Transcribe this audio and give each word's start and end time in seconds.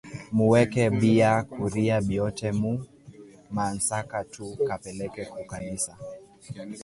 Mu 0.35 0.45
weke 0.53 0.83
bia 1.01 1.31
kuria 1.51 1.97
biote 2.07 2.47
mu 2.61 2.71
ma 3.55 3.65
nsaka 3.77 4.17
tu 4.33 4.45
ka 4.67 4.75
peleke 4.83 5.23
ku 5.33 5.41
kanisa 5.51 5.93